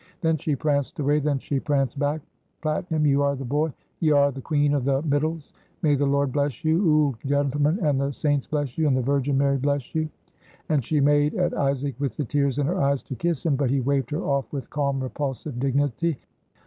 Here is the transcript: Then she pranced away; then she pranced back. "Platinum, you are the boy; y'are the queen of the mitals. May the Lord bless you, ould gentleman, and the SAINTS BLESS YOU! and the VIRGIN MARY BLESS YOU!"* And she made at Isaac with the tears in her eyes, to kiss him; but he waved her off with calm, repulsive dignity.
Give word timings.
Then 0.21 0.35
she 0.37 0.55
pranced 0.55 0.97
away; 0.97 1.19
then 1.19 1.37
she 1.37 1.59
pranced 1.59 1.99
back. 1.99 2.21
"Platinum, 2.63 3.05
you 3.05 3.21
are 3.21 3.35
the 3.35 3.45
boy; 3.45 3.71
y'are 3.99 4.31
the 4.31 4.41
queen 4.41 4.73
of 4.73 4.83
the 4.83 5.03
mitals. 5.03 5.53
May 5.83 5.93
the 5.93 6.07
Lord 6.07 6.31
bless 6.31 6.65
you, 6.65 6.79
ould 6.83 7.17
gentleman, 7.23 7.77
and 7.85 8.01
the 8.01 8.11
SAINTS 8.11 8.47
BLESS 8.47 8.79
YOU! 8.79 8.87
and 8.87 8.97
the 8.97 9.03
VIRGIN 9.03 9.37
MARY 9.37 9.57
BLESS 9.59 9.93
YOU!"* 9.93 10.09
And 10.69 10.83
she 10.83 10.99
made 10.99 11.35
at 11.35 11.53
Isaac 11.55 11.93
with 11.99 12.17
the 12.17 12.25
tears 12.25 12.57
in 12.57 12.65
her 12.65 12.81
eyes, 12.81 13.03
to 13.03 13.15
kiss 13.15 13.45
him; 13.45 13.55
but 13.55 13.69
he 13.69 13.79
waved 13.79 14.09
her 14.09 14.23
off 14.25 14.51
with 14.51 14.71
calm, 14.71 15.03
repulsive 15.03 15.59
dignity. 15.59 16.17